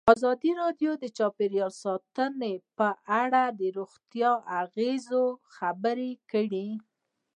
[0.15, 2.87] ازادي راډیو د چاپیریال ساتنه په
[3.21, 5.23] اړه د روغتیایي اغېزو
[5.55, 6.67] خبره کړې.